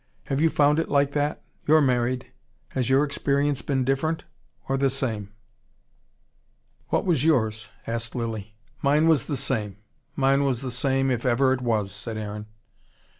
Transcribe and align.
Have 0.23 0.41
you 0.41 0.49
found 0.49 0.79
it 0.79 0.89
like 0.89 1.11
that? 1.11 1.43
You're 1.67 1.79
married. 1.79 2.25
Has 2.69 2.89
your 2.89 3.03
experience 3.03 3.61
been 3.61 3.83
different, 3.83 4.23
or 4.67 4.75
the 4.75 4.89
same?" 4.89 5.31
"What 6.87 7.05
was 7.05 7.23
yours?" 7.23 7.69
asked 7.85 8.15
Lilly. 8.15 8.55
"Mine 8.81 9.07
was 9.07 9.27
the 9.27 9.37
same. 9.37 9.77
Mine 10.15 10.43
was 10.43 10.61
the 10.61 10.71
same, 10.71 11.11
if 11.11 11.23
ever 11.23 11.53
it 11.53 11.61
was," 11.61 11.91
said 11.91 12.17
Aaron. 12.17 12.47